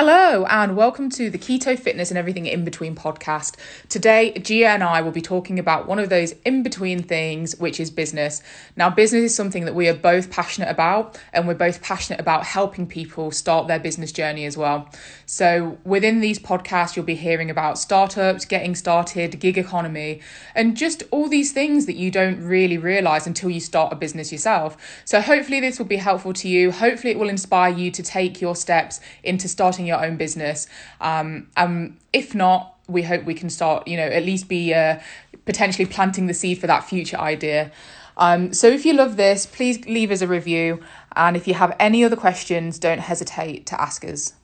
[0.00, 3.56] Hello, and welcome to the Keto Fitness and Everything in Between podcast.
[3.88, 7.80] Today, Gia and I will be talking about one of those in between things, which
[7.80, 8.40] is business.
[8.76, 12.44] Now, business is something that we are both passionate about, and we're both passionate about
[12.44, 14.88] helping people start their business journey as well.
[15.26, 20.20] So, within these podcasts, you'll be hearing about startups, getting started, gig economy,
[20.54, 24.30] and just all these things that you don't really realize until you start a business
[24.30, 24.76] yourself.
[25.04, 26.70] So, hopefully, this will be helpful to you.
[26.70, 30.68] Hopefully, it will inspire you to take your steps into starting your own business.
[31.00, 35.00] Um, um, if not, we hope we can start, you know, at least be uh,
[35.44, 37.72] potentially planting the seed for that future idea.
[38.16, 40.80] Um, so if you love this, please leave us a review.
[41.16, 44.34] And if you have any other questions, don't hesitate to ask us.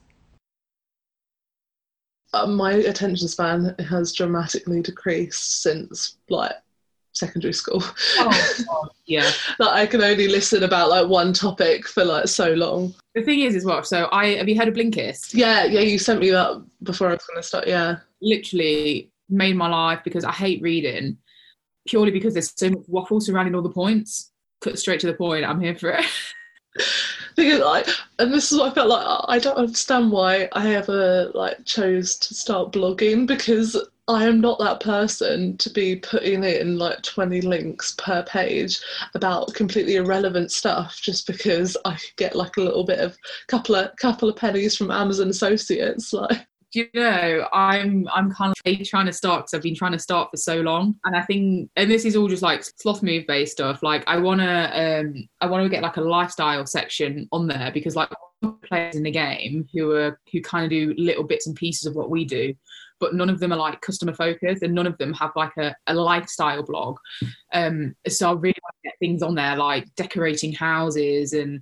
[2.33, 6.53] Uh, my attention span has dramatically decreased since like
[7.13, 7.81] secondary school.
[8.19, 9.31] Oh, yeah.
[9.59, 12.93] that I can only listen about like one topic for like so long.
[13.15, 13.83] The thing is, as well.
[13.83, 15.33] So, I have you heard of Blinkist?
[15.33, 15.79] Yeah, yeah.
[15.79, 17.67] You sent me that before I was going to start.
[17.67, 17.97] Yeah.
[18.21, 21.17] Literally made my life because I hate reading,
[21.87, 24.31] purely because there's so much waffle surrounding all the points.
[24.61, 25.45] Cut straight to the point.
[25.45, 26.05] I'm here for it.
[27.35, 27.87] because like
[28.19, 32.17] and this is what I felt like I don't understand why I ever like chose
[32.19, 37.41] to start blogging because I am not that person to be putting in like 20
[37.41, 38.79] links per page
[39.15, 43.17] about completely irrelevant stuff just because I could get like a little bit of
[43.47, 46.47] couple of couple of pennies from Amazon associates like.
[46.73, 50.29] You know i'm i'm kind of trying to start because i've been trying to start
[50.29, 50.95] for so long.
[51.05, 53.81] And i think and this is all just like sloth move based stuff.
[53.81, 57.71] Like i want to um i want to get like a lifestyle section on there
[57.73, 58.09] because like
[58.65, 61.95] players in the game who are who kind of do little bits and pieces of
[61.95, 62.53] what we do
[62.99, 65.75] but none of them are like customer focused and none of them have like a,
[65.87, 66.97] a lifestyle blog.
[67.53, 71.61] Um, so I really want to get things on there like decorating houses and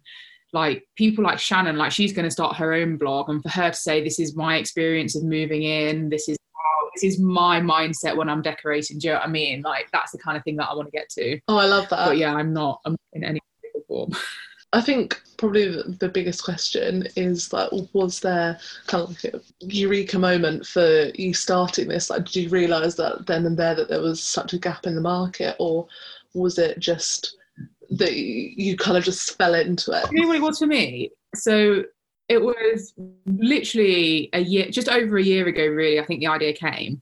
[0.53, 3.71] like people like Shannon, like she's going to start her own blog, and for her
[3.71, 6.09] to say, "This is my experience of moving in.
[6.09, 6.37] This is
[6.93, 9.63] this is my mindset when I'm decorating." Do you know what I mean?
[9.63, 11.39] Like that's the kind of thing that I want to get to.
[11.47, 12.05] Oh, I love that.
[12.05, 12.81] But yeah, I'm not.
[12.85, 13.39] I'm in any
[13.87, 14.11] form.
[14.73, 18.57] I think probably the biggest question is like, was there
[18.87, 22.09] kind of like a eureka moment for you starting this?
[22.09, 24.95] Like, did you realise that then and there that there was such a gap in
[24.95, 25.87] the market, or
[26.33, 27.37] was it just
[27.91, 30.05] that you kind of just fell into it?
[30.11, 31.11] You know what it was for me?
[31.35, 31.83] So
[32.27, 32.95] it was
[33.27, 35.99] literally a year, just over a year ago, really.
[35.99, 36.99] I think the idea came,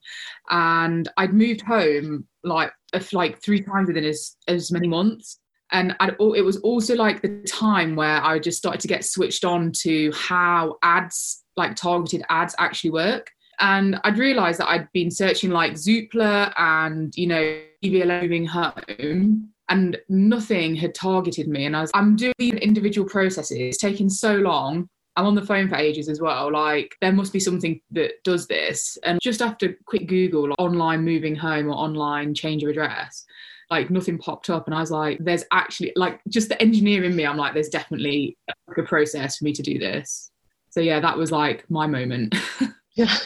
[0.50, 2.72] and I'd moved home like
[3.12, 5.38] like three times within as as many months
[5.72, 9.44] and I'd, it was also like the time where I just started to get switched
[9.44, 13.30] on to how ads, like targeted ads, actually work.
[13.60, 19.48] And I'd realised that I'd been searching like Zoopla and you know EVLO moving home,
[19.68, 21.66] and nothing had targeted me.
[21.66, 24.88] And I was, I'm doing individual processes, it's taking so long.
[25.16, 26.50] I'm on the phone for ages as well.
[26.50, 28.96] Like there must be something that does this.
[29.04, 33.24] And just after quick Google, like, online moving home or online change of address,
[33.72, 37.16] like nothing popped up and i was like there's actually like just the engineer in
[37.16, 38.36] me i'm like there's definitely
[38.76, 40.30] a process for me to do this
[40.70, 42.34] so yeah that was like my moment
[42.94, 43.16] yeah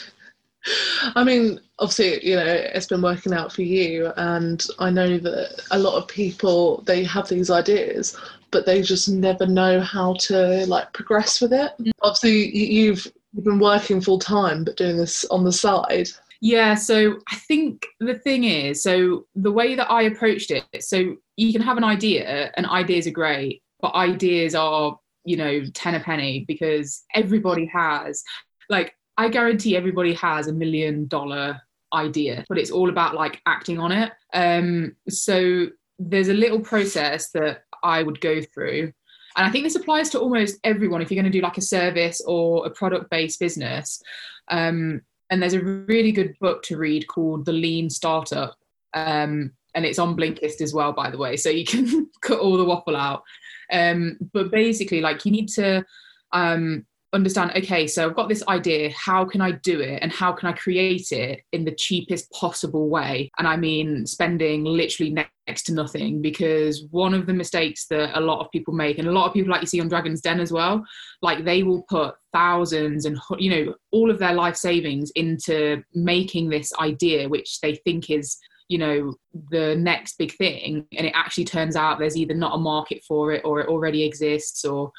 [1.14, 5.62] I mean, obviously, you know, it's been working out for you, and I know that
[5.70, 8.16] a lot of people they have these ideas,
[8.50, 11.72] but they just never know how to like progress with it.
[11.80, 11.92] Mm.
[12.02, 13.06] Obviously, you've
[13.44, 16.08] been working full time, but doing this on the side.
[16.40, 21.16] Yeah, so I think the thing is, so the way that I approached it, so
[21.36, 25.94] you can have an idea, and ideas are great, but ideas are, you know, 10
[25.94, 28.22] a penny because everybody has,
[28.68, 31.60] like, I guarantee everybody has a million dollar
[31.92, 34.12] idea, but it's all about like acting on it.
[34.34, 35.68] Um, so
[35.98, 38.92] there's a little process that I would go through.
[39.36, 41.62] And I think this applies to almost everyone if you're going to do like a
[41.62, 44.02] service or a product based business.
[44.48, 48.56] Um, and there's a really good book to read called The Lean Startup.
[48.94, 51.36] Um, and it's on Blinkist as well, by the way.
[51.36, 53.22] So you can cut all the waffle out.
[53.70, 55.84] Um, but basically, like you need to
[56.32, 56.86] um,
[57.16, 60.48] understand okay so i've got this idea how can i do it and how can
[60.48, 63.30] i create it in the cheapest possible way?
[63.38, 68.20] And i mean spending literally next to nothing because one of the mistakes that a
[68.20, 70.40] lot of people make and a lot of people like you see on dragon's den
[70.40, 70.84] as well
[71.22, 76.48] like they will put thousands and you know all of their life savings into making
[76.48, 79.14] this idea which they think is you know
[79.50, 80.86] the next big thing.
[80.96, 84.04] And it actually turns out there's either not a market for it or it already
[84.04, 84.90] exists or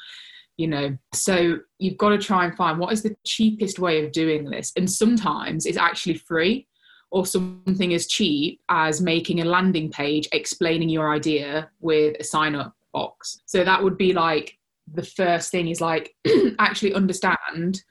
[0.58, 4.12] you know so you've got to try and find what is the cheapest way of
[4.12, 4.72] doing this.
[4.76, 6.66] And sometimes it's actually free
[7.10, 12.54] or something as cheap as making a landing page explaining your idea with a sign
[12.54, 13.40] up box.
[13.46, 14.58] So that would be like
[14.92, 16.14] the first thing is like
[16.58, 17.82] actually understand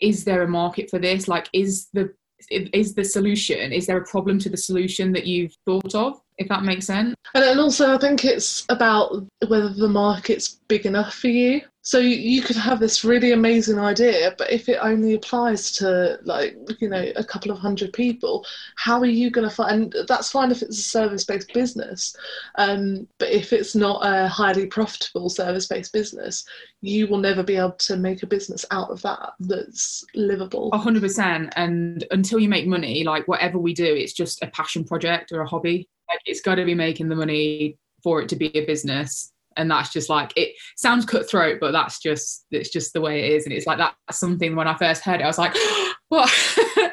[0.00, 1.28] is there a market for this?
[1.28, 2.12] Like is the
[2.50, 6.48] is the solution is there a problem to the solution that you've thought of if
[6.48, 7.14] that makes sense?
[7.34, 11.98] And, and also i think it's about whether the market's big enough for you so
[11.98, 16.88] you could have this really amazing idea but if it only applies to like you
[16.88, 18.44] know a couple of hundred people
[18.76, 22.14] how are you going to find and that's fine if it's a service-based business
[22.56, 26.44] um, but if it's not a highly profitable service-based business
[26.82, 30.70] you will never be able to make a business out of that that's livable.
[30.72, 35.32] 100% and until you make money like whatever we do it's just a passion project
[35.32, 35.88] or a hobby.
[36.08, 39.70] Like it's got to be making the money for it to be a business and
[39.70, 43.44] that's just like it sounds cutthroat but that's just it's just the way it is.
[43.44, 45.54] And it's like that's something when i first heard it i was like
[46.08, 46.30] what?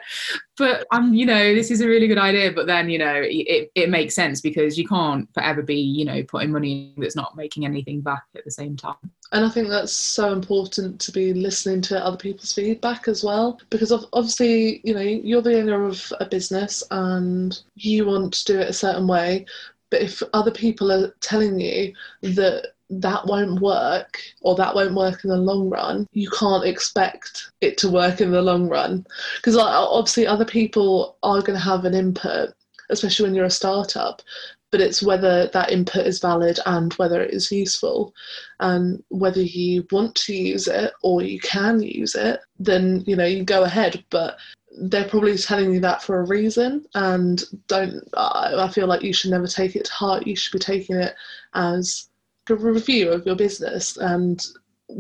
[0.57, 3.69] But i'm you know this is a really good idea but then you know it,
[3.75, 7.63] it makes sense because you can't forever be you know putting money that's not making
[7.65, 8.95] anything back at the same time.
[9.33, 13.59] And i think that's so important to be listening to other people's feedback as well
[13.69, 18.59] because obviously you know you're the owner of a business and you want to do
[18.59, 19.45] it a certain way
[19.89, 25.23] but if other people are telling you that that won't work or that won't work
[25.23, 29.05] in the long run, you can't expect it to work in the long run.
[29.37, 32.49] Because obviously, other people are going to have an input,
[32.89, 34.21] especially when you're a startup.
[34.69, 38.13] But it's whether that input is valid and whether it is useful,
[38.59, 42.41] and whether you want to use it or you can use it.
[42.59, 44.03] Then you know you go ahead.
[44.09, 44.37] But
[44.79, 49.31] they're probably telling you that for a reason and don't i feel like you should
[49.31, 50.27] never take it to heart.
[50.27, 51.15] You should be taking it
[51.53, 52.09] as
[52.49, 54.45] a review of your business and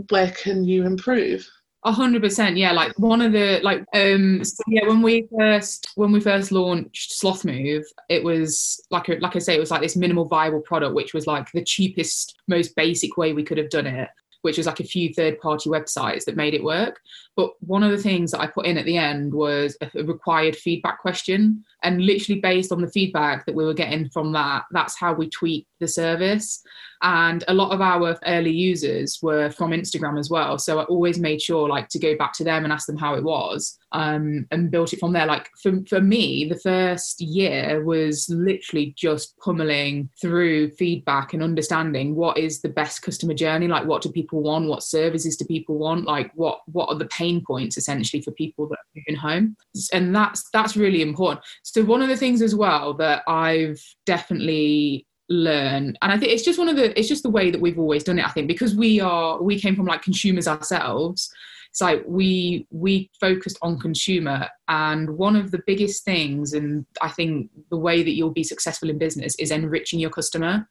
[0.09, 1.47] where can you improve?
[1.83, 5.91] A hundred percent yeah like one of the like um so yeah when we first
[5.95, 9.71] when we first launched sloth move it was like a, like i say it was
[9.71, 13.57] like this minimal viable product which was like the cheapest most basic way we could
[13.57, 14.09] have done it
[14.47, 17.01] which was like a few third party websites that made it work.
[17.35, 20.55] But one of the things that I put in at the end was a required
[20.55, 21.65] feedback question.
[21.83, 25.29] And literally based on the feedback that we were getting from that, that's how we
[25.29, 26.63] tweak the service.
[27.01, 30.57] And a lot of our early users were from Instagram as well.
[30.57, 33.13] So I always made sure like to go back to them and ask them how
[33.13, 35.25] it was um, and built it from there.
[35.25, 42.15] Like for, for me, the first year was literally just pummeling through feedback and understanding
[42.15, 43.67] what is the best customer journey.
[43.67, 44.67] Like what do people want?
[44.67, 46.05] What services do people want?
[46.05, 49.55] Like what, what are the pain points essentially for people that are moving home?
[49.93, 51.45] And that's, that's really important.
[51.63, 55.97] So one of the things as well that I've definitely learn.
[56.01, 58.03] And i think it's just one of the it's just the way that we've always
[58.03, 61.31] done it i think because we are we came from like consumers ourselves.
[61.69, 67.09] It's like we we focused on consumer and one of the biggest things and i
[67.09, 70.67] think the way that you'll be successful in business is enriching your customer.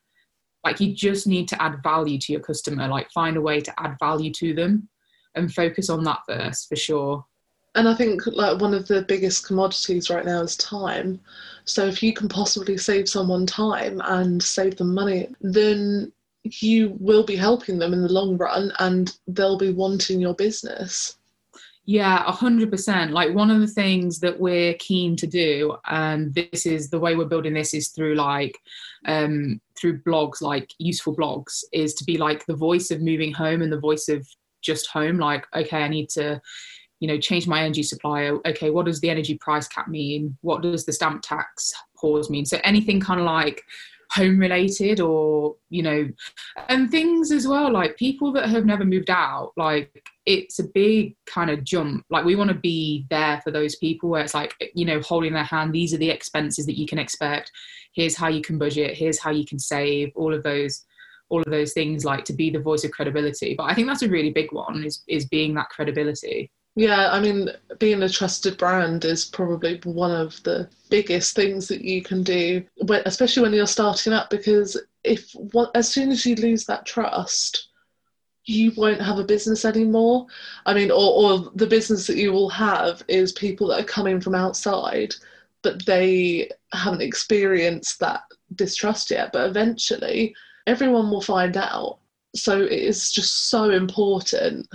[0.65, 3.73] Like you just need to add value to your customer like find a way to
[3.79, 4.89] add value to them
[5.35, 7.25] and focus on that first for sure
[7.77, 11.21] and I think like one of the biggest commodities right now is time.
[11.67, 16.11] So if you can possibly save someone time and save them money, then
[16.45, 21.19] you will be helping them in the long run and they'll be wanting your business.
[21.85, 23.13] Yeah, a hundred percent.
[23.13, 27.15] Like one of the things that we're keen to do, and this is the way
[27.15, 28.59] we're building this is through like
[29.07, 33.63] um through blogs, like useful blogs, is to be like the voice of moving home
[33.63, 34.27] and the voice of
[34.63, 35.19] just home.
[35.19, 36.41] Like, okay, I need to
[37.01, 38.39] you know, change my energy supplier.
[38.47, 40.37] Okay, what does the energy price cap mean?
[40.41, 42.47] What does the stamp tax pause mean?
[42.47, 43.63] So anything kind of like
[44.11, 46.09] home related or you know
[46.69, 51.17] and things as well like people that have never moved out like it's a big
[51.27, 54.55] kind of jump like we want to be there for those people where it's like
[54.75, 57.51] you know holding their hand these are the expenses that you can expect
[57.93, 60.85] here's how you can budget here's how you can save all of those
[61.29, 64.03] all of those things like to be the voice of credibility but i think that's
[64.03, 68.59] a really big one is is being that credibility yeah, I mean, being a trusted
[68.59, 72.63] brand is probably one of the biggest things that you can do,
[73.07, 74.29] especially when you're starting up.
[74.29, 75.35] Because if
[75.75, 77.69] as soon as you lose that trust,
[78.45, 80.27] you won't have a business anymore.
[80.67, 80.97] I mean, or,
[81.47, 85.15] or the business that you will have is people that are coming from outside,
[85.63, 88.21] but they haven't experienced that
[88.55, 89.33] distrust yet.
[89.33, 90.35] But eventually,
[90.67, 92.01] everyone will find out.
[92.35, 94.69] So it is just so important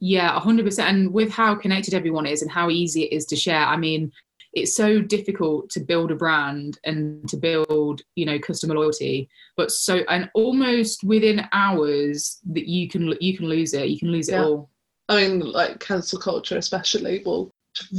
[0.00, 0.78] yeah, 100%.
[0.80, 4.12] And with how connected everyone is and how easy it is to share, I mean,
[4.52, 9.28] it's so difficult to build a brand and to build, you know, customer loyalty.
[9.56, 14.12] But so, and almost within hours that you can you can lose it, you can
[14.12, 14.70] lose it all.
[15.08, 17.50] I mean, like cancel culture, especially, will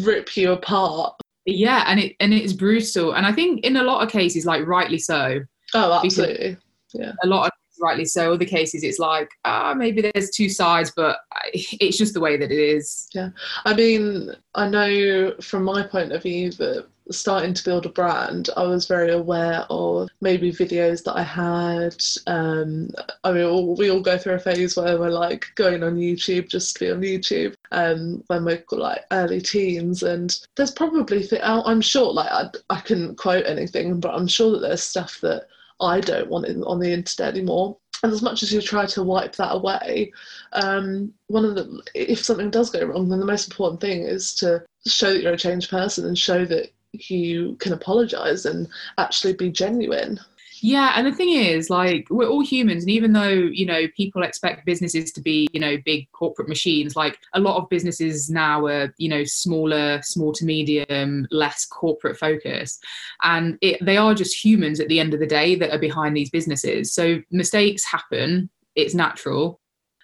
[0.04, 1.16] rip you apart.
[1.46, 3.14] Yeah, and it and it's brutal.
[3.14, 5.42] And I think in a lot of cases, like rightly so.
[5.74, 6.58] Oh, absolutely.
[6.94, 7.12] Yeah.
[7.24, 8.34] A lot of rightly so.
[8.34, 11.20] Other cases, it's like, ah, maybe there's two sides, but
[11.54, 13.08] it's just the way that it is.
[13.14, 13.30] Yeah.
[13.66, 18.50] I mean, I know from my point of view that starting to build a brand,
[18.58, 22.04] I was very aware of maybe videos that I had.
[22.26, 22.90] Um,
[23.24, 26.76] I mean, we all go through a phase where we're like going on YouTube just
[26.76, 30.02] to be on YouTube um, when we're like early teens.
[30.02, 34.52] And there's probably, th- I'm sure, like I, I couldn't quote anything, but I'm sure
[34.54, 35.48] that there's stuff that
[35.82, 37.78] I don't want it on the internet anymore.
[38.04, 40.12] And as much as you try to wipe that away,
[40.54, 44.34] um, one of the if something does go wrong, then the most important thing is
[44.36, 48.68] to show that you're a changed person and show that you can apologize and
[48.98, 50.20] actually be genuine.
[50.68, 54.24] Yeah, and the thing is, like, we're all humans, and even though you know people
[54.24, 58.66] expect businesses to be, you know, big corporate machines, like a lot of businesses now
[58.66, 62.80] are, you know, smaller, small to medium, less corporate focus,
[63.22, 66.18] and it, they are just humans at the end of the day that are behind
[66.18, 66.92] these businesses.
[66.92, 69.62] So mistakes happen; it's natural.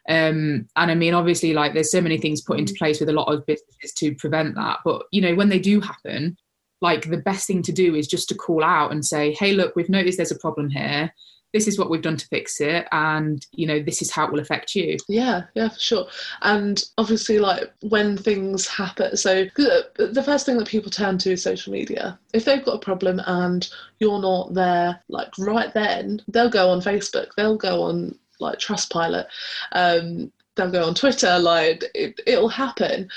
[0.10, 3.13] Um, and I mean, obviously, like there's so many things put into place with a
[3.13, 4.82] lot of businesses to prevent that.
[4.86, 6.38] But you know, when they do happen,
[6.82, 9.76] like the best thing to do is just to call out and say, hey, look,
[9.76, 11.14] we've noticed there's a problem here.
[11.54, 14.32] This is what we've done to fix it, and you know this is how it
[14.32, 14.96] will affect you.
[15.10, 16.08] Yeah, yeah, for sure.
[16.44, 19.44] And obviously, like when things happen, so
[19.98, 22.18] the first thing that people turn to is social media.
[22.34, 23.70] If they've got a problem and
[24.00, 29.26] you're not there, like right then, they'll go on Facebook, they'll go on like Trustpilot,
[29.74, 31.38] um, they'll go on Twitter.
[31.38, 33.10] Like it, it'll happen,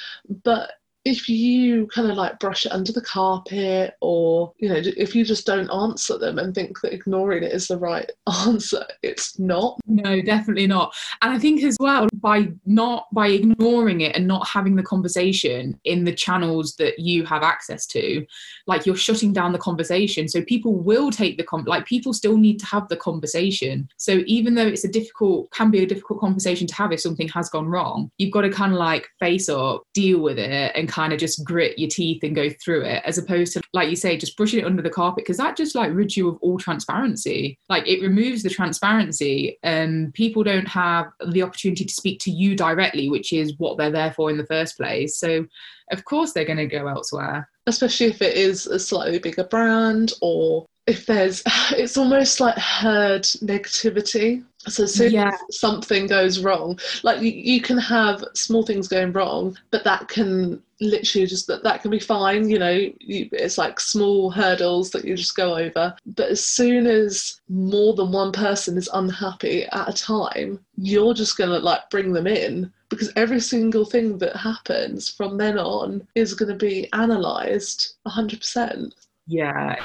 [0.43, 0.73] but
[1.05, 5.25] if you kind of like brush it under the carpet or you know if you
[5.25, 8.11] just don't answer them and think that ignoring it is the right
[8.47, 9.79] answer it's not.
[9.87, 10.95] No definitely not.
[11.23, 15.79] And i think as well by not by ignoring it and not having the conversation
[15.85, 18.25] in the channels that you have access to
[18.67, 20.29] like you're shutting down the conversation.
[20.29, 23.89] So people will take the com- like people still need to have the conversation.
[23.97, 27.29] So even though it's a difficult can be a difficult conversation to have if something
[27.29, 30.89] has gone wrong you've got to kind of like face up deal with it and
[30.95, 33.97] kind of just grit your teeth and go through it as opposed to like you
[33.97, 36.57] say just brushing it under the carpet because that just like rids you of all
[36.57, 37.59] transparency.
[37.69, 42.55] Like it removes the transparency and people don't have the opportunity to speak to you
[42.55, 45.19] directly which is what they're there for in the first place.
[45.19, 45.47] So
[45.91, 47.49] of course they're going to go elsewhere.
[47.67, 53.23] Especially if it is a slightly bigger brand or if there's it's almost like herd
[53.23, 54.45] negativity.
[54.67, 55.37] So soon yeah.
[55.51, 60.63] something goes wrong like you, you, can have small things going wrong but that can
[60.81, 65.05] literally just that that can be fine you know you, it's like small hurdles that
[65.05, 65.95] you just go over.
[66.07, 71.37] But as soon as more than one person is unhappy at a time you're just
[71.37, 76.09] going to like bring them in because every single thing that happens from then on
[76.15, 78.93] is going to be analyzed 100%
[79.27, 79.77] yeah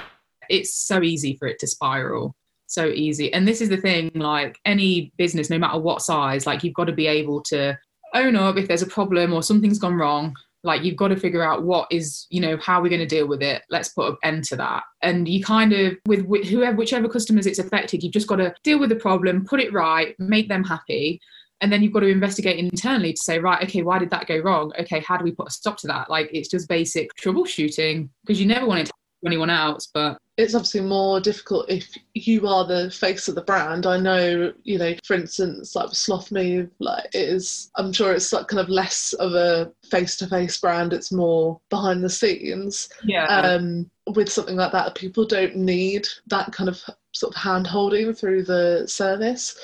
[0.50, 2.36] it's so easy for it to spiral.
[2.68, 3.34] So easy.
[3.34, 6.86] And this is the thing like any business no matter what size like you've got
[6.86, 7.78] to be able to
[8.14, 10.36] own up if there's a problem or something's gone wrong.
[10.64, 13.28] Like you've got to figure out what is you know how we're going to deal
[13.28, 13.64] with it.
[13.70, 14.84] Let's put an end to that.
[15.02, 18.80] And you kind of with whoever whichever customers it's affected you've just got to deal
[18.80, 21.20] with the problem put it right make them happy.
[21.62, 24.38] And then you've got to investigate internally to say right okay why did that go
[24.38, 24.74] wrong?
[24.80, 26.10] Okay how do we put a stop to that?
[26.10, 28.94] Like it's just basic troubleshooting because you never want it to
[29.26, 33.86] anyone else but it's obviously more difficult if you are the face of the brand.
[33.86, 38.32] I know, you know, for instance, like Sloth Move, like it is, I'm sure it's
[38.32, 42.88] like kind of less of a face to face brand, it's more behind the scenes.
[43.04, 43.26] Yeah.
[43.26, 48.14] Um, with something like that, people don't need that kind of sort of hand holding
[48.14, 49.58] through the service.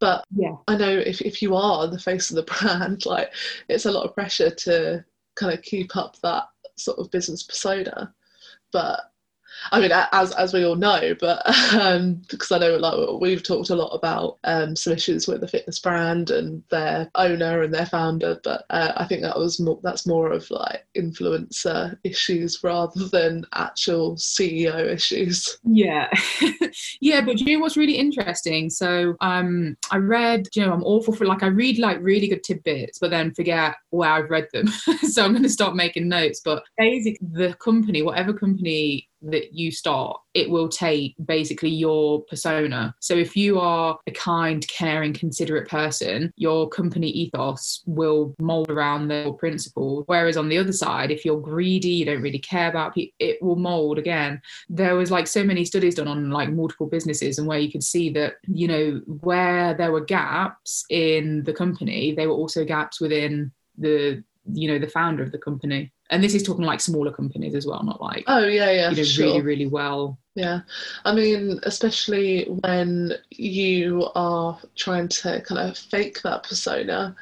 [0.00, 0.56] But yeah.
[0.68, 3.30] I know if, if you are the face of the brand, like
[3.68, 6.44] it's a lot of pressure to kind of keep up that
[6.76, 8.14] sort of business persona.
[8.74, 9.13] But
[9.72, 11.42] I mean, as as we all know, but
[11.74, 15.48] um, because I know like we've talked a lot about um, some issues with the
[15.48, 19.80] fitness brand and their owner and their founder, but uh, I think that was more,
[19.82, 25.58] that's more of like influencer issues rather than actual CEO issues.
[25.64, 26.08] Yeah,
[27.00, 27.20] yeah.
[27.20, 28.70] But you know what's really interesting?
[28.70, 32.44] So um, I read, you know, I'm awful for like I read like really good
[32.44, 34.68] tidbits, but then forget where I've read them.
[35.08, 36.40] so I'm going to start making notes.
[36.44, 42.94] But basically, the company, whatever company that you start, it will take basically your persona.
[43.00, 49.08] So if you are a kind, caring, considerate person, your company ethos will mold around
[49.08, 50.04] the principles.
[50.06, 53.42] Whereas on the other side, if you're greedy, you don't really care about people, it
[53.42, 54.40] will mold again.
[54.68, 57.84] There was like so many studies done on like multiple businesses and where you could
[57.84, 63.00] see that, you know, where there were gaps in the company, there were also gaps
[63.00, 67.10] within the you know the founder of the company and this is talking like smaller
[67.10, 69.26] companies as well not like oh yeah yeah you know sure.
[69.26, 70.60] really really well Yeah,
[71.04, 77.14] I mean, especially when you are trying to kind of fake that persona,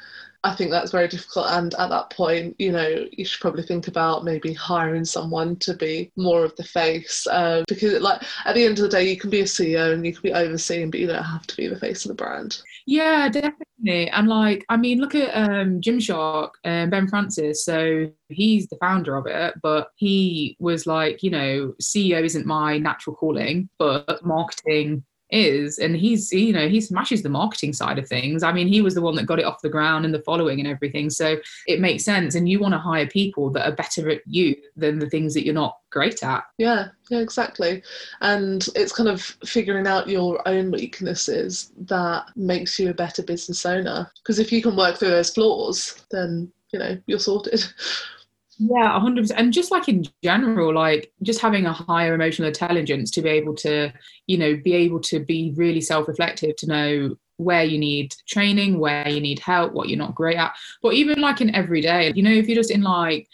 [0.43, 1.45] I think that's very difficult.
[1.49, 5.75] And at that point, you know, you should probably think about maybe hiring someone to
[5.75, 7.27] be more of the face.
[7.27, 10.03] Uh, because, like, at the end of the day, you can be a CEO and
[10.05, 12.61] you can be overseeing, but you don't have to be the face of the brand.
[12.85, 14.09] Yeah, definitely.
[14.09, 17.63] And, like, I mean, look at um, Gymshark and Ben Francis.
[17.63, 22.77] So he's the founder of it, but he was like, you know, CEO isn't my
[22.77, 28.07] natural calling, but marketing is and he's you know he smashes the marketing side of
[28.07, 28.43] things.
[28.43, 30.59] I mean he was the one that got it off the ground and the following
[30.59, 31.09] and everything.
[31.09, 31.37] So
[31.67, 32.35] it makes sense.
[32.35, 35.45] And you want to hire people that are better at you than the things that
[35.45, 36.43] you're not great at.
[36.57, 37.81] Yeah yeah exactly.
[38.21, 43.65] And it's kind of figuring out your own weaknesses that makes you a better business
[43.65, 44.09] owner.
[44.21, 47.63] Because if you can work through those flaws then you know you're sorted
[48.59, 49.31] Yeah, 100%.
[49.35, 53.55] And just like in general, like just having a higher emotional intelligence to be able
[53.55, 53.91] to,
[54.27, 58.79] you know, be able to be really self reflective, to know where you need training,
[58.79, 60.55] where you need help, what you're not great at.
[60.81, 63.27] But even like in everyday, you know, if you're just in like,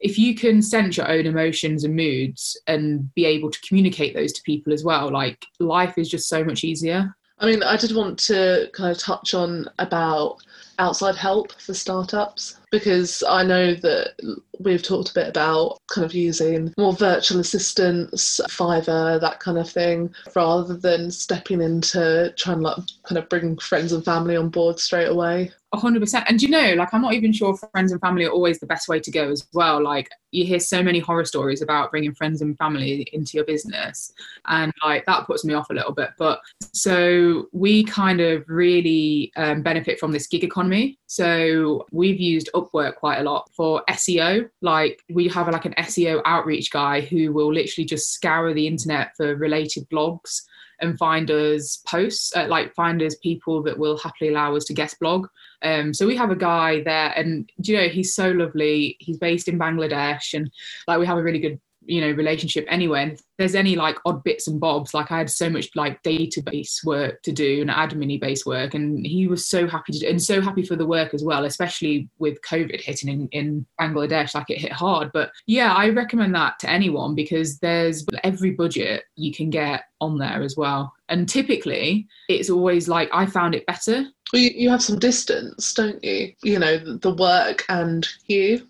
[0.00, 4.32] if you can sense your own emotions and moods and be able to communicate those
[4.34, 7.16] to people as well, like life is just so much easier.
[7.40, 10.38] I mean, I did want to kind of touch on about
[10.78, 14.14] outside help for startups because I know that
[14.58, 19.70] we've talked a bit about kind of using more virtual assistants, Fiverr, that kind of
[19.70, 24.48] thing, rather than stepping into trying to like kind of bring friends and family on
[24.48, 26.24] board straight away hundred percent.
[26.28, 28.88] And you know, like I'm not even sure friends and family are always the best
[28.88, 29.82] way to go as well.
[29.82, 34.12] Like you hear so many horror stories about bringing friends and family into your business,
[34.46, 36.10] and like that puts me off a little bit.
[36.18, 36.40] But
[36.72, 40.98] so we kind of really um, benefit from this gig economy.
[41.06, 44.47] So we've used Upwork quite a lot for SEO.
[44.62, 49.16] Like we have like an SEO outreach guy who will literally just scour the internet
[49.16, 50.42] for related blogs
[50.80, 54.74] and find us posts, uh, like find us people that will happily allow us to
[54.74, 55.26] guest blog.
[55.62, 58.96] Um, so we have a guy there, and you know he's so lovely.
[59.00, 60.50] He's based in Bangladesh, and
[60.86, 63.96] like we have a really good you know relationship anyway and if there's any like
[64.04, 67.70] odd bits and bobs like i had so much like database work to do and
[67.70, 70.86] admin based work and he was so happy to do, and so happy for the
[70.86, 75.10] work as well especially with covid hitting in, in bangladesh like it hit hard.
[75.12, 80.18] But yeah i recommend that to anyone because there's every budget you can get on
[80.18, 80.92] there as well.
[81.08, 86.02] And typically it's always like i found it better you, you have some distance, don't
[86.04, 86.34] you?
[86.42, 88.66] You know, the, the work and you.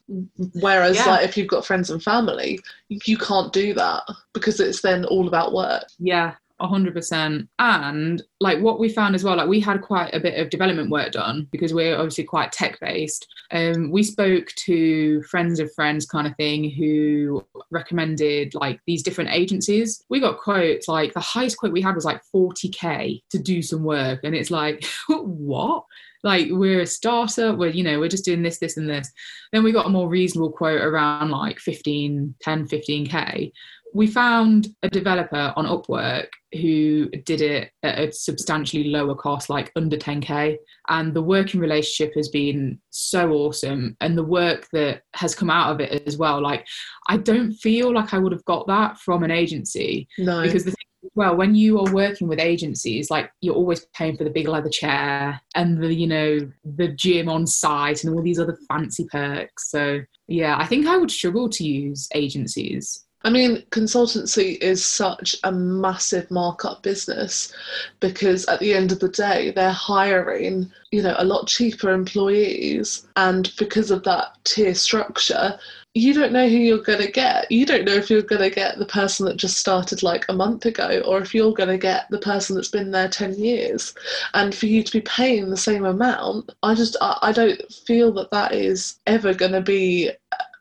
[0.61, 1.07] Whereas, yeah.
[1.07, 5.27] like, if you've got friends and family, you can't do that because it's then all
[5.27, 5.85] about work.
[5.99, 10.39] Yeah, 100% and like what we found as well like we had quite a bit
[10.39, 15.61] of development work done because we're obviously quite tech based um we spoke to friends
[15.61, 20.05] of friends kind of thing who recommended like these different agencies.
[20.09, 23.85] We got quotes like the highest quote we had was like 40k to do some
[23.85, 24.21] work.
[24.25, 25.85] And it's like what?
[26.25, 27.59] Like we're a startup.
[27.59, 29.11] We're you know we're just doing this this and this.
[29.53, 33.53] Then we got a more reasonable quote around like 15 10 15k
[33.95, 39.73] we found a developer on Upwork who did it at a substantially lower cost, like
[39.77, 40.57] under 10k.
[40.89, 43.97] And the working relationship has been so awesome.
[44.01, 46.41] And the work that has come out of it as well.
[46.43, 46.67] Like,
[47.09, 50.09] I don't feel like I would have got that from an agency.
[50.19, 50.43] No.
[50.43, 54.25] Because the thing, well, when you are working with agencies, like you're always paying for
[54.25, 58.41] the big leather chair and the, you know, the gym on site and all these
[58.41, 59.71] other fancy perks.
[59.71, 63.05] So yeah, I think I would struggle to use agencies.
[63.25, 67.53] I mean, consultancy is such a massive markup business
[67.99, 73.09] because at the end of the day, they're hiring, you know, a lot cheaper employees.
[73.17, 75.59] And because of that tier structure,
[75.95, 77.51] you don't know who you're going to get.
[77.51, 80.33] You don't know if you're going to get the person that just started like a
[80.33, 83.95] month ago or if you're going to get the person that's been there 10 years.
[84.35, 88.13] And for you to be paying the same amount, I just, I, I don't feel
[88.13, 90.13] that that is ever going to be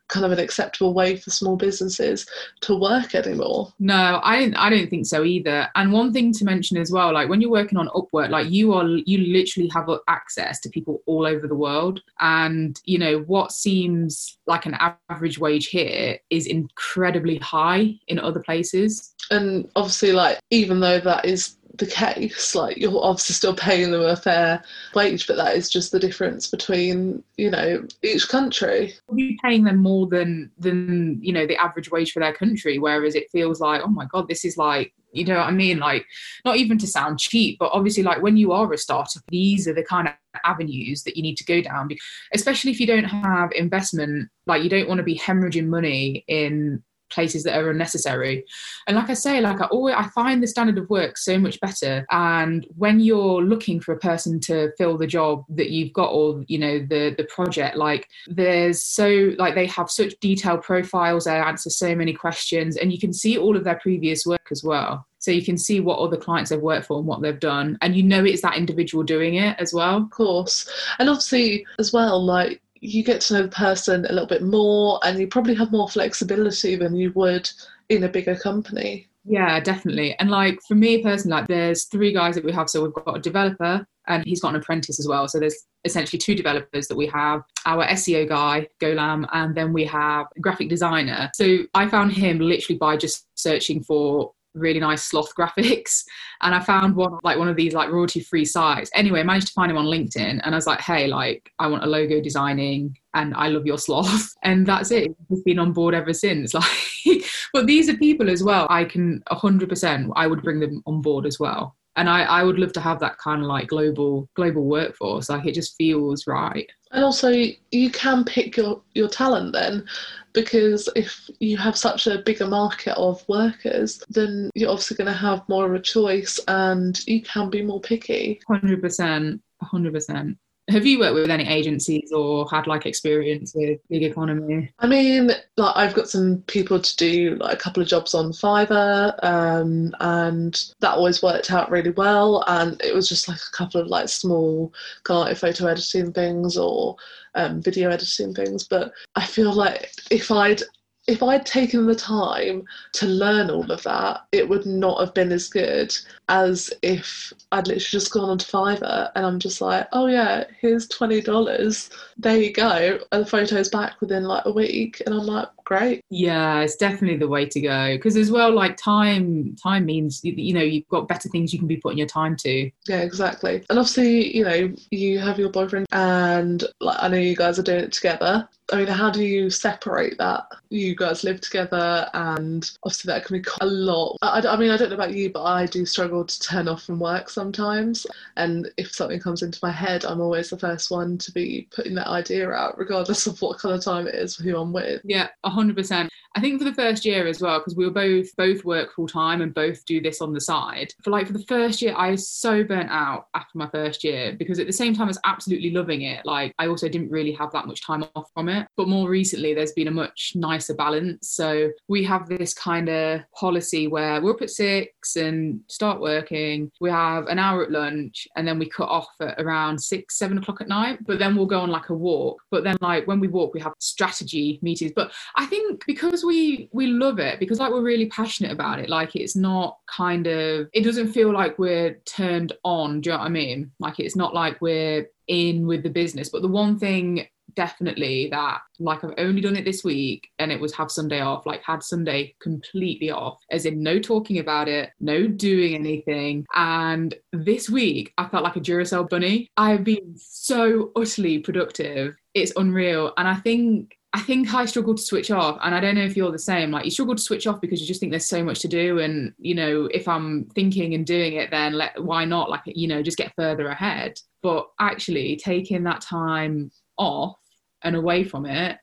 [0.08, 2.26] kind of an acceptable way for small businesses
[2.62, 3.74] to work anymore.
[3.80, 5.67] No, I don't I don't think so either.
[5.76, 8.74] And one thing to mention as well, like when you're working on Upwork, like you
[8.74, 12.02] are you literally have access to people all over the world.
[12.20, 14.78] And you know, what seems like an
[15.10, 19.13] average wage here is incredibly high in other places.
[19.30, 22.55] And obviously like even though that is the case.
[22.55, 24.63] Like you're obviously still paying them a fair
[24.95, 28.93] wage, but that is just the difference between you know each country.
[29.13, 33.15] You're paying them more than than you know the average wage for their country, whereas
[33.15, 35.79] it feels like oh my god, this is like you know what I mean?
[35.79, 36.05] Like
[36.45, 39.73] not even to sound cheap, but obviously like when you are a startup, these are
[39.73, 40.13] the kind of
[40.43, 41.89] avenues that you need to go down,
[42.33, 44.29] especially if you don't have investment.
[44.45, 48.46] Like you don't want to be hemorrhaging money in places that are unnecessary.
[48.88, 51.60] And like I say, like I always I find the standard of work so much
[51.60, 52.06] better.
[52.12, 56.43] And when you're looking for a person to fill the job that you've got or
[56.48, 61.38] you know the the project, like there's so like they have such detailed profiles, they
[61.38, 65.06] answer so many questions, and you can see all of their previous work as well.
[65.20, 67.78] So you can see what other clients they've worked for and what they've done.
[67.82, 69.98] And you know it's that individual doing it as well.
[69.98, 70.70] Of course.
[71.00, 74.99] And obviously as well, like you get to know the person a little bit more
[75.03, 77.49] and you probably have more flexibility than you would
[77.89, 79.07] in a bigger company.
[79.25, 80.17] Yeah, definitely.
[80.19, 82.69] And like for me personally, like there's three guys that we have.
[82.69, 85.27] So we've got a developer and he's got an apprentice as well.
[85.27, 89.83] So there's essentially two developers that we have our SEO guy, Golam, and then we
[89.85, 91.29] have a graphic designer.
[91.33, 96.04] So I found him literally by just searching for really nice sloth graphics.
[96.41, 98.91] And i found one like one of these like royalty free sites.
[98.93, 101.65] Anyway i managed to find him on linkedin and i was like hey like i
[101.65, 104.34] want a logo designing and i love your sloth.
[104.43, 105.15] And that's it.
[105.30, 106.54] He's been on board ever since.
[107.06, 108.67] Like but these are people as well.
[108.70, 112.60] I can 100% i would bring them on board as well and I, I would
[112.60, 115.29] love to have that kind of like global global workforce.
[115.29, 116.71] Like it just feels right.
[116.91, 117.33] And also
[117.71, 119.86] you can pick your your talent then
[120.33, 125.17] because if you have such a bigger market of workers then you're obviously going to
[125.17, 128.39] have more of a choice and you can be more picky.
[128.49, 130.38] 100% 100%
[130.69, 134.69] have you worked with any agencies or had like experience with gig economy?
[134.80, 138.32] I mean, like I've got some people to do like a couple of jobs on
[138.32, 142.43] Fiverr, um, and that always worked out really well.
[142.47, 146.12] And it was just like a couple of like small kind of like photo editing
[146.12, 146.97] things or
[147.36, 148.67] um, video editing things.
[148.67, 150.63] But I feel like if I'd
[151.08, 155.32] if I'd taken the time to learn all of that, it would not have been
[155.32, 160.08] as good as if I'd literally just gone onto Fiverr and I'm just like, oh
[160.08, 161.89] yeah, here's twenty dollars.
[162.17, 163.00] There you go.
[163.12, 166.01] And the photo's back within like a week, and I'm like, great.
[166.10, 170.53] Yeah, it's definitely the way to go because as well, like time, time means you
[170.53, 172.71] know you've got better things you can be putting your time to.
[172.88, 173.65] Yeah, exactly.
[173.69, 177.63] And obviously, you know, you have your boyfriend, and like I know you guys are
[177.63, 178.47] doing it together.
[178.71, 180.45] I mean, how do you separate that?
[180.69, 184.17] You guys live together, and obviously that can be a lot.
[184.21, 186.84] I, I, mean, I don't know about you, but I do struggle to turn off
[186.84, 188.06] from work sometimes.
[188.36, 191.95] And if something comes into my head, I'm always the first one to be putting
[191.95, 195.01] that idea out, regardless of what kind of time it is, who I'm with.
[195.06, 195.27] Yeah,
[195.76, 196.10] percent.
[196.36, 199.08] I think for the first year as well, because we were both both work full
[199.08, 200.93] time and both do this on the side.
[201.04, 204.36] For like for the first year, I was so burnt out after my first year
[204.38, 207.52] because at the same time as absolutely loving it, like I also didn't really have
[207.54, 208.67] that much time off from it.
[208.78, 211.30] But more recently, there's been a much nicer balance.
[211.30, 216.72] So we have this kind of policy where we're up at six and start working.
[216.80, 220.38] We have an hour at lunch and then we cut off at around six, seven
[220.38, 221.00] o'clock at night.
[221.08, 222.43] But then we'll go on like a walk.
[222.52, 224.91] But then like when we walk, we have strategy meetings.
[224.96, 228.89] But I think because we we love it because like we're really passionate about it
[228.89, 233.19] like it's not kind of it doesn't feel like we're turned on do you know
[233.19, 236.77] what i mean like it's not like we're in with the business but the one
[236.77, 241.21] thing definitely that like I've only done it this week and it was have Sunday
[241.21, 246.45] off, like had Sunday completely off, as in no talking about it, no doing anything.
[246.53, 249.49] And this week I felt like a Duracell bunny.
[249.57, 252.15] I've been so utterly productive.
[252.36, 253.13] It's unreal.
[253.17, 256.15] And I think I think I struggle to switch off, and I don't know if
[256.15, 256.72] you're the same.
[256.72, 259.00] Like you struggle to switch off because you just think there's so much to do,
[259.00, 262.50] and you know, if I'm thinking and doing it, then let why not?
[262.50, 264.20] Like you know, just get further ahead.
[264.41, 267.38] But actually, taking that time off
[267.84, 268.78] and away from it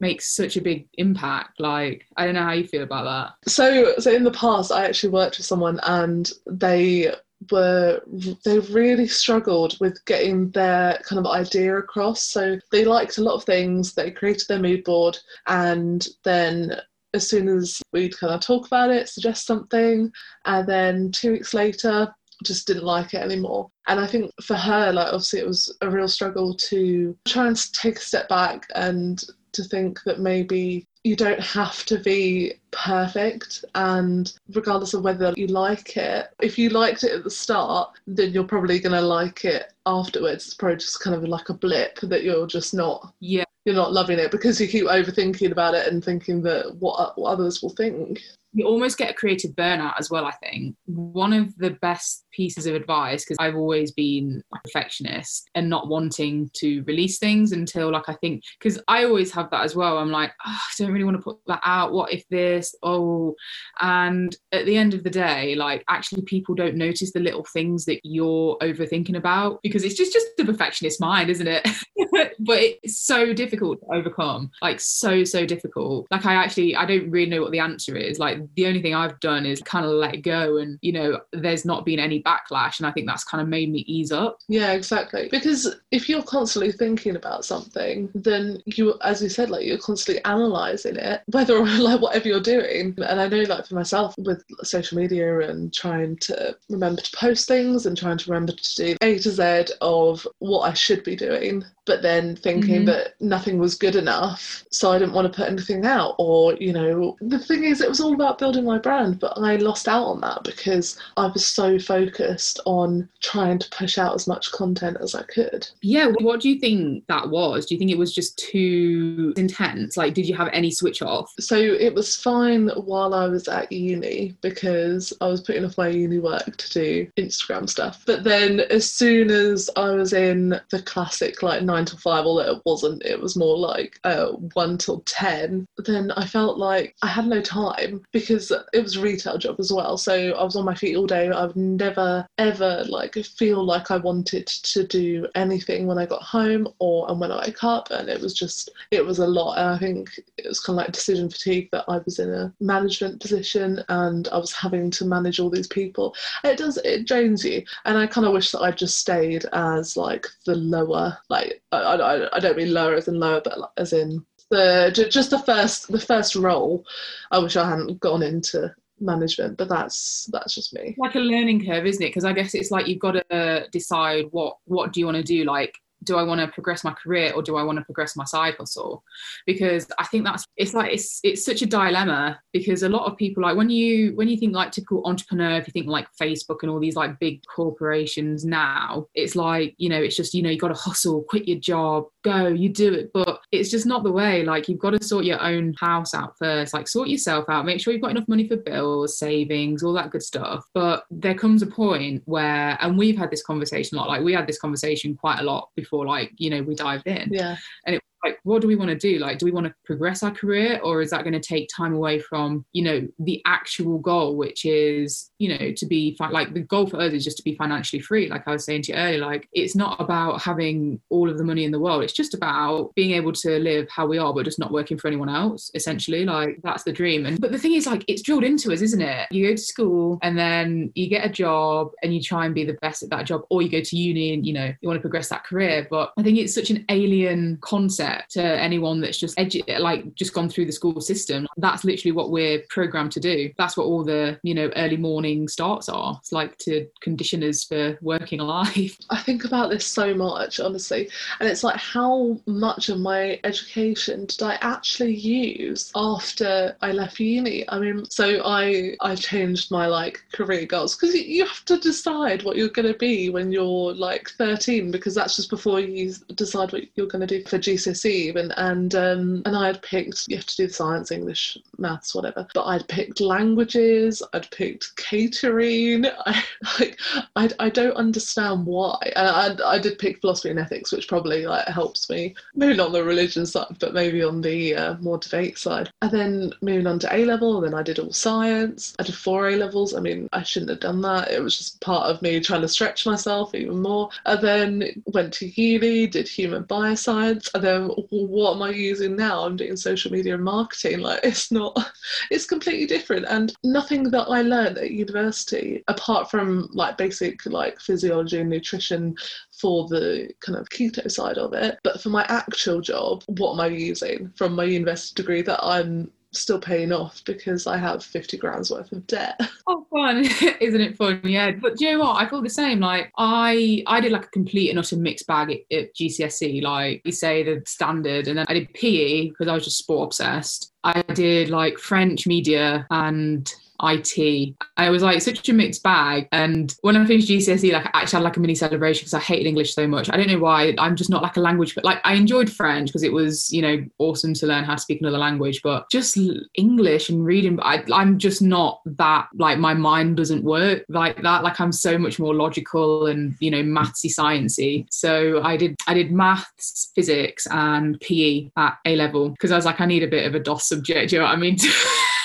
[0.00, 3.94] makes such a big impact like i don't know how you feel about that so
[3.98, 7.12] so in the past i actually worked with someone and they
[7.50, 8.00] were
[8.44, 12.22] they really struggled with getting their kind of idea across.
[12.22, 13.94] So they liked a lot of things.
[13.94, 16.80] They created their mood board, and then
[17.14, 20.12] as soon as we'd kind of talk about it, suggest something,
[20.44, 23.70] and then two weeks later, just didn't like it anymore.
[23.88, 27.72] And I think for her, like obviously, it was a real struggle to try and
[27.72, 29.22] take a step back and
[29.52, 35.46] to think that maybe you don't have to be perfect and regardless of whether you
[35.46, 39.44] like it if you liked it at the start then you're probably going to like
[39.44, 40.46] it afterwards.
[40.46, 43.44] It's probably just kind of like a blip that you're just not yeah.
[43.64, 47.30] you're not loving it because you keep overthinking about it and thinking that what, what
[47.30, 48.20] others will think
[48.56, 50.74] you almost get a creative burnout as well i think.
[50.86, 55.88] One of the best pieces of advice because i've always been a perfectionist and not
[55.88, 59.98] wanting to release things until like i think because i always have that as well.
[59.98, 61.92] I'm like oh, i don't really want to put that out.
[61.92, 62.74] What if this?
[62.82, 63.34] Oh.
[63.80, 67.84] And at the end of the day like actually people don't notice the little things
[67.84, 71.66] that you're overthinking about because it's just just the perfectionist mind isn't it?
[72.38, 76.06] But it's so difficult to overcome like so so difficult.
[76.10, 78.18] Like i actually i don't really know what the answer is.
[78.18, 81.64] Like the only thing i've done is kind of let go and you know there's
[81.64, 84.38] not been any backlash and i think that's kind of made me ease up.
[84.48, 85.28] Yeah exactly.
[85.30, 90.22] Because if you're constantly thinking about something then you as you said like you're constantly
[90.24, 92.94] analyzing it whether or like whatever you're doing.
[93.06, 97.48] And i know like for myself with social media and trying to remember to post
[97.48, 101.16] things and trying to remember to do a to z of what i should be
[101.16, 102.84] doing but then thinking mm-hmm.
[102.86, 106.14] that nothing was good enough so i didn't want to put anything out.
[106.18, 109.56] Or you know the thing is it was all about building my brand but i
[109.56, 114.26] lost out on that because i was so focused on trying to push out as
[114.26, 115.68] much content as i could.
[115.80, 117.66] Yeah what do you think that was?
[117.66, 119.96] Do you think it was just too intense?
[119.96, 121.32] Like did you have any switch off?
[121.38, 125.88] So it was fine while i was at uni because i was putting off my
[125.88, 128.02] uni work to do instagram stuff.
[128.06, 132.62] But then as soon as i was in the classic like nine five, although it
[132.64, 137.26] wasn't, it was more like uh, one till 10, then I felt like I had
[137.26, 139.98] no time because it was a retail job as well.
[139.98, 141.28] So I was on my feet all day.
[141.28, 146.22] I would never, ever like feel like I wanted to do anything when I got
[146.22, 147.90] home or and when I woke up.
[147.90, 149.58] And it was just, it was a lot.
[149.58, 152.52] And I think it was kind of like decision fatigue that I was in a
[152.60, 156.14] management position and I was having to manage all these people.
[156.44, 157.64] It does, it drains you.
[157.84, 161.78] And I kind of wish that I'd just stayed as like the lower, like I,
[161.78, 165.90] I, I don't mean lower as in lower, but as in the just the first
[165.90, 166.84] the first role.
[167.30, 170.94] I wish I hadn't gone into management, but that's that's just me.
[170.98, 172.10] Like a learning curve, isn't it?
[172.10, 175.22] Because I guess it's like you've got to decide what what do you want to
[175.22, 175.44] do.
[175.44, 175.76] Like
[176.06, 178.54] do I want to progress my career or do I want to progress my side
[178.58, 179.02] hustle?
[179.44, 183.16] Because I think that's it's like it's it's such a dilemma because a lot of
[183.16, 186.58] people like when you when you think like typical entrepreneur, if you think like Facebook
[186.62, 190.50] and all these like big corporations now, it's like, you know, it's just, you know,
[190.50, 193.10] you got to hustle, quit your job, go, you do it.
[193.12, 194.44] But it's just not the way.
[194.44, 197.80] Like you've got to sort your own house out first, like sort yourself out, make
[197.80, 200.64] sure you've got enough money for bills, savings, all that good stuff.
[200.74, 204.32] But there comes a point where, and we've had this conversation a lot, like we
[204.32, 207.30] had this conversation quite a lot before, like, you know, we dived in.
[207.32, 207.56] Yeah.
[207.86, 209.18] And it like what do we want to do?
[209.18, 211.94] Like do we want to progress our career or is that going to take time
[211.94, 216.54] away from you know the actual goal which is you know to be fi- like
[216.54, 218.92] the goal for us is just to be financially free like i was saying to
[218.92, 222.02] you earlier like it's not about having all of the money in the world.
[222.02, 225.08] It's just about being able to live how we are but just not working for
[225.08, 227.26] anyone else essentially like that's the dream.
[227.26, 229.26] And but the thing is like it's drilled into us isn't it?
[229.30, 232.64] You go to school and then you get a job and you try and be
[232.64, 234.96] the best at that job or you go to uni and you know you want
[234.96, 235.86] to progress that career.
[235.90, 240.32] But i think it's such an alien concept to anyone that's just edu- like just
[240.32, 241.46] gone through the school system.
[241.56, 243.52] That's literally what we're programmed to do.
[243.58, 246.16] That's what all the you know early morning starts are.
[246.20, 248.98] It's like to condition us for working life.
[249.10, 251.08] I think about this so much, honestly,
[251.40, 257.20] and it's like how much of my education did I actually use after I left
[257.20, 257.68] uni?
[257.68, 262.42] I mean, so I I changed my like career goals because you have to decide
[262.42, 266.72] what you're going to be when you're like 13 because that's just before you decide
[266.72, 270.36] what you're going to do for GCSE even and um, and I had picked you
[270.36, 272.46] have to do science, English, maths, whatever.
[272.54, 276.06] But I'd picked languages, I'd picked catering.
[276.26, 276.42] I
[276.78, 276.98] like
[277.36, 278.98] I, I don't understand why.
[279.16, 282.34] And I, I did pick philosophy and ethics, which probably like helps me.
[282.54, 285.90] Maybe not on the religion side, but maybe on the uh, more debate side.
[286.02, 288.94] And then moving on to A level, and then I did all science.
[288.98, 289.94] I did four A levels.
[289.94, 291.30] I mean, I shouldn't have done that.
[291.30, 294.10] It was just part of me trying to stretch myself even more.
[294.24, 299.44] And then went to uni, did human bioscience, and then what am I using now?
[299.44, 301.00] I'm doing social media and marketing.
[301.00, 301.92] Like it's not,
[302.30, 303.26] it's completely different.
[303.28, 309.16] And nothing that I learned at university, apart from like basic like physiology and nutrition
[309.52, 311.78] for the kind of keto side of it.
[311.82, 316.10] But for my actual job, what am I using from my university degree that I'm
[316.38, 319.40] still paying off because I have 50 grand's worth of debt.
[319.68, 320.18] Oh, fun.
[320.60, 321.20] Isn't it fun?
[321.24, 321.50] Yeah.
[321.50, 322.22] But do you know what?
[322.22, 322.78] I feel the same.
[322.78, 326.62] Like, I I did like a complete and utter mixed bag at, at GCSE.
[326.62, 330.06] Like, you say the standard, and then I did PE because I was just sport
[330.06, 330.72] obsessed.
[330.84, 334.54] I did like French media and IT.
[334.76, 336.28] I was like such a mixed bag.
[336.32, 339.20] And when I finished GCSE, like I actually had like a mini celebration because I
[339.20, 340.10] hated English so much.
[340.10, 340.74] I don't know why.
[340.78, 343.62] I'm just not like a language, but like I enjoyed French because it was, you
[343.62, 345.60] know, awesome to learn how to speak another language.
[345.62, 346.18] But just
[346.54, 351.42] English and reading, I, I'm just not that like my mind doesn't work like that.
[351.42, 354.86] Like I'm so much more logical and you know mathsy sciencey.
[354.90, 359.64] So I did I did maths, physics, and PE at A level because I was
[359.64, 361.12] like I need a bit of a DOS subject.
[361.12, 361.56] You know what I mean?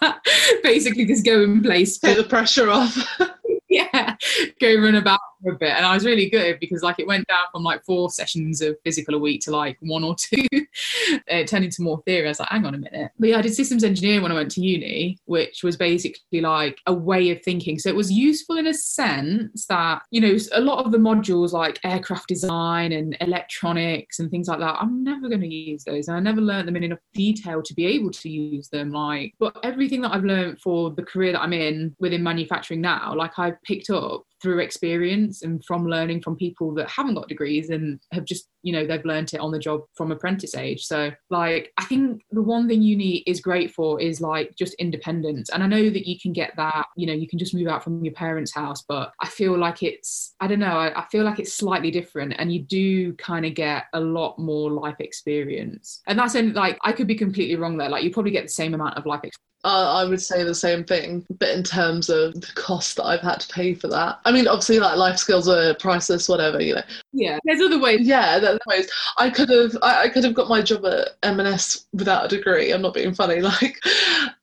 [0.62, 1.98] Basically, just go in place.
[1.98, 2.96] Take the pressure off.
[3.68, 4.16] yeah,
[4.60, 5.70] go run about for a bit.
[5.70, 8.76] And I was really good because like it went down from like four sessions of
[8.84, 10.46] physical a week to like one or two.
[10.52, 12.26] it turned into more theory.
[12.26, 13.12] I was like, hang on a minute.
[13.18, 16.78] But yeah, I did systems engineering when I went to uni, which was basically like
[16.86, 17.78] a way of thinking.
[17.78, 21.52] So it was useful in a sense that, you know, a lot of the modules
[21.52, 26.08] like aircraft design and electronics and things like that, I'm never going to use those.
[26.08, 28.90] And I never learned them in enough detail to be able to use them.
[28.90, 33.14] Like, but everything that I've learned for the career that I'm in within manufacturing now,
[33.14, 37.70] like I've picked up through experience and from learning from people that haven't got degrees
[37.70, 40.84] and have just you know they've learned it on the job from apprentice age.
[40.84, 45.50] So like i think the one thing uni is great for is like just independence.
[45.50, 47.84] And i know that you can get that you know you can just move out
[47.84, 51.24] from your parents house but i feel like it's i don't know i, I feel
[51.24, 56.00] like it's slightly different and you do kind of get a lot more life experience.
[56.06, 57.88] And that's in like i could be completely wrong there.
[57.88, 60.84] Like you probably get the same amount of life experience I would say the same
[60.84, 64.20] thing, but in terms of the cost that I've had to pay for that.
[64.24, 66.82] I mean, obviously, like life skills are priceless, whatever, you know.
[67.12, 68.00] Yeah, there's other ways.
[68.02, 68.90] Yeah, there's other ways.
[69.18, 72.72] I could have, I, I could have got my job at M&S without a degree.
[72.72, 73.40] I'm not being funny.
[73.50, 73.80] Like,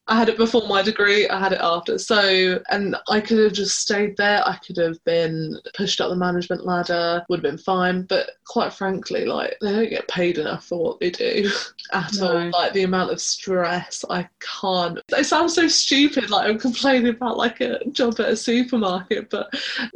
[0.07, 1.97] I had it before my degree, I had it after.
[1.97, 4.41] So, and I could have just stayed there.
[4.47, 8.03] I could have been pushed up the management ladder, would have been fine.
[8.03, 11.49] But quite frankly, like, they don't get paid enough for what they do
[11.91, 12.37] at no.
[12.37, 12.49] all.
[12.51, 14.99] Like, the amount of stress, I can't.
[15.09, 19.51] It sounds so stupid, like, I'm complaining about like a job at a supermarket, but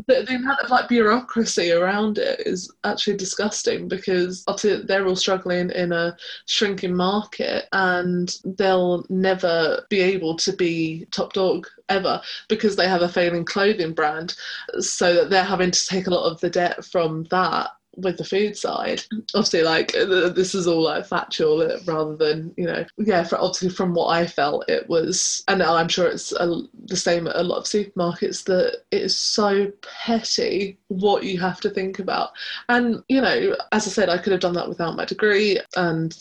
[0.08, 5.16] the, the amount of like bureaucracy around it is actually disgusting because obviously they're all
[5.16, 6.16] struggling in a
[6.48, 13.02] shrinking market and they'll never be able to be top dog ever because they have
[13.02, 14.36] a failing clothing brand.
[14.80, 18.24] So that they're having to take a lot of the debt from that with the
[18.24, 19.04] food side
[19.36, 23.70] obviously like this is all like factual uh, rather than you know yeah for obviously
[23.70, 27.44] from what i felt it was and i'm sure it's a, the same at a
[27.44, 32.30] lot of supermarkets that it is so petty what you have to think about
[32.70, 36.14] and you know as i said i could have done that without my degree and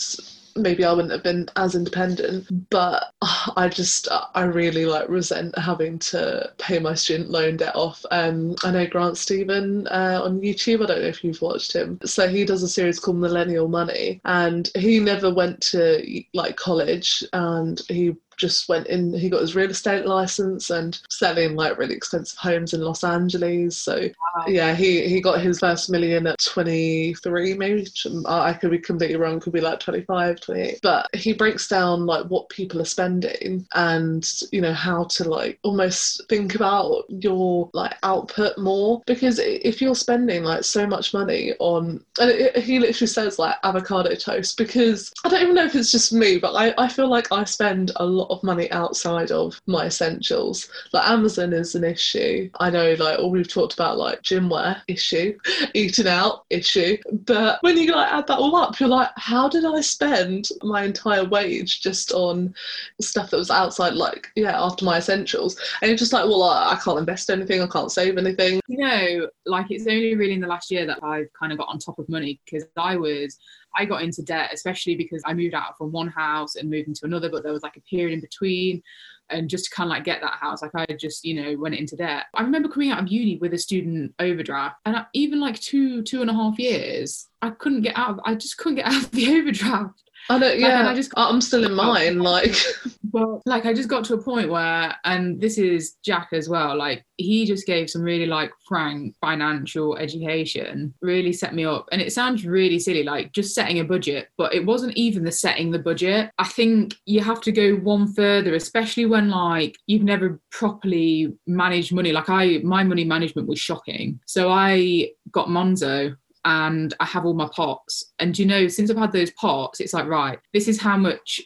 [0.56, 2.70] maybe I wouldn't have been as independent.
[2.70, 3.12] But
[3.56, 8.04] I just, I really like resent having to pay my student loan debt off.
[8.10, 10.82] Um, I know Grant Stephan uh, on YouTube.
[10.82, 11.98] I don't know if you've watched him.
[12.04, 17.24] So he does a series called Millennial Money, and he never went to like college,
[17.32, 21.94] and he just went in, he got his real estate license and selling like really
[21.94, 23.76] expensive homes in Los Angeles.
[23.76, 24.44] So wow.
[24.48, 27.86] yeah, he, he got his first million at 23, maybe.
[28.26, 30.80] I could be completely wrong, could be like 25, 28.
[30.82, 35.58] But he breaks down like what people are spending and, you know, how to like
[35.62, 39.02] almost think about your like output more.
[39.06, 43.56] Because if you're spending like so much money on, and it, he literally says like
[43.64, 47.08] avocado toast, because I don't even know if it's just me, but I, I feel
[47.08, 50.68] like I spend a lot of money outside of my essentials.
[50.92, 52.50] Like Amazon is an issue.
[52.60, 55.38] I know like all we've talked about like gym wear issue,
[55.74, 56.96] eating out issue.
[57.26, 60.84] But when you like add that all up, you're like, how did I spend my
[60.84, 62.54] entire wage just on
[63.00, 65.58] stuff that was outside like yeah, after my essentials?
[65.82, 68.60] And you're just like, well I, I can't invest anything, I can't save anything.
[68.68, 71.68] You know, like it's only really in the last year that I've kind of got
[71.68, 73.38] on top of money because I was
[73.76, 77.04] I got into debt, especially because I moved out from one house and moved into
[77.04, 78.82] another, but there was like a period in between.
[79.28, 81.76] And just to kind of like get that house, like I just, you know, went
[81.76, 82.24] into debt.
[82.34, 86.20] I remember coming out of uni with a student overdraft, and even like two, two
[86.20, 88.10] and a half years, I couldn't get out.
[88.10, 90.09] Of, I just couldn't get out of the overdraft.
[90.30, 90.82] I yeah.
[90.82, 92.18] Like, I just, I'm still in mine.
[92.20, 92.54] Like,
[93.12, 96.76] well, like I just got to a point where, and this is Jack as well.
[96.76, 101.88] Like, he just gave some really like frank financial education, really set me up.
[101.90, 105.32] And it sounds really silly, like just setting a budget, but it wasn't even the
[105.32, 106.30] setting the budget.
[106.38, 111.92] I think you have to go one further, especially when like you've never properly managed
[111.92, 112.12] money.
[112.12, 114.20] Like I, my money management was shocking.
[114.26, 118.12] So I got Monzo and I have all my pots.
[118.18, 121.40] And you know, since I've had those pots, it's like, right, this is how much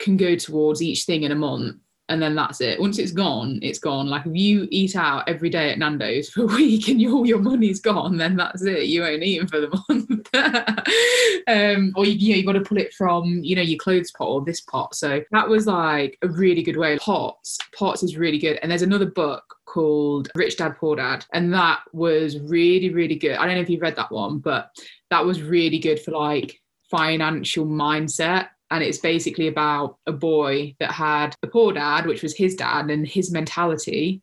[0.00, 1.76] can go towards each thing in a month.
[2.08, 2.80] and then that's it.
[2.80, 4.08] Once it's gone, it's gone.
[4.08, 7.38] Like if you eat out every day at Nando's for a week and all your
[7.38, 8.86] money's gone, then that's it.
[8.86, 10.34] You ain't eating for the month.
[11.46, 14.10] um, or you, you know, you got to pull it from, you know, your clothes
[14.10, 14.96] pot or this pot.
[14.96, 16.98] So that was like a really good way.
[16.98, 18.58] Pots, pots is really good.
[18.60, 23.36] And there's another book called Rich Dad Poor Dad, and that was really, really good.
[23.36, 24.70] I don't know if you've read that one, but
[25.10, 26.60] that was really good for like
[26.90, 28.48] financial mindset.
[28.72, 32.90] And it's basically about a boy that had a poor dad which was his dad
[32.90, 34.22] and his mentality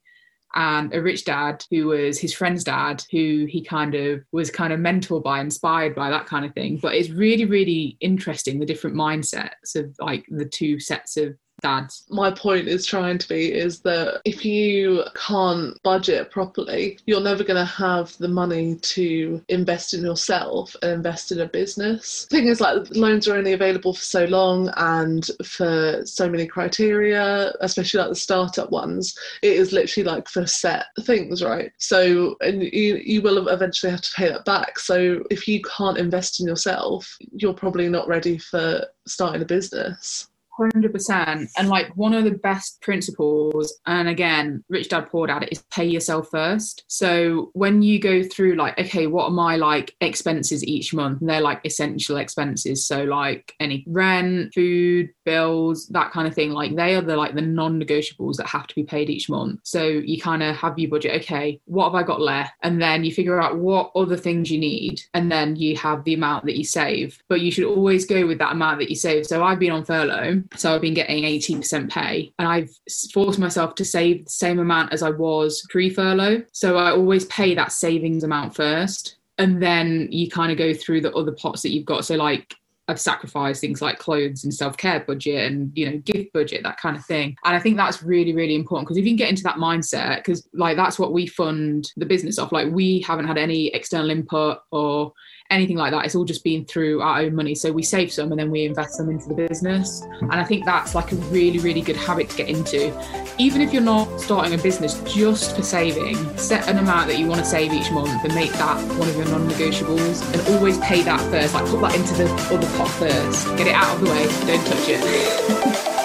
[0.55, 4.71] and a rich dad who was his friend's dad who he kind of was kind
[4.71, 6.79] of mentored by inspired by that kind of thing.
[6.81, 12.05] But it's really really interesting the different mindsets of like the two sets of dads.
[12.09, 17.43] My point is trying to be is that if you can't budget properly, you're never
[17.43, 22.27] going to have the money to invest in yourself and invest in a business.
[22.29, 26.45] The thing is, like, loans are only available for so long and for so many
[26.45, 29.17] criteria, especially like the startup ones.
[29.41, 31.71] It is literally like for set things, right?
[31.77, 34.79] So, and you, you will eventually have to pay that back.
[34.79, 40.27] So, if you can't invest in yourself, you're probably not ready for starting a business.
[40.57, 45.47] Hundred percent, and like one of the best principles, and again, rich dad poor dad,
[45.51, 46.83] is pay yourself first.
[46.87, 51.21] So when you go through, like, okay, what are my like expenses each month?
[51.21, 56.49] And they're like essential expenses, so like any rent, food, bills, that kind of thing.
[56.49, 59.59] Like they are the like the non-negotiables that have to be paid each month.
[59.61, 61.21] So you kind of have your budget.
[61.21, 62.53] Okay, what have I got left?
[62.63, 66.15] And then you figure out what other things you need, and then you have the
[66.15, 67.19] amount that you save.
[67.29, 69.27] But you should always go with that amount that you save.
[69.27, 72.69] So I've been on furlough so I've been getting 18% pay and I've
[73.13, 76.43] forced myself to save the same amount as I was pre furlough.
[76.51, 79.17] So I always pay that savings amount first.
[79.39, 82.05] And then you kind of go through the other pots that you've got.
[82.05, 82.55] So, like,
[82.87, 86.77] I've sacrificed things like clothes and self care budget and you know gift budget that
[86.79, 87.35] kind of thing.
[87.43, 90.17] And I think that's really really important because if you can get into that mindset,
[90.17, 92.51] because like that's what we fund the business off.
[92.51, 95.11] Like we haven't had any external input or
[95.49, 96.05] anything like that.
[96.05, 97.55] It's all just been through our own money.
[97.55, 100.03] So we save some and then we invest them into the business.
[100.19, 100.31] Hmm.
[100.31, 102.93] And I think that's like a really, really good habit to get into.
[103.37, 107.27] Even if you're not starting a business just for saving, set an amount that you
[107.27, 110.77] want to save each month and make that one of your non negotiables and always
[110.79, 111.53] pay that first.
[111.53, 113.47] Like put that into the other pot first.
[113.57, 115.93] Get it out of the way, don't touch it.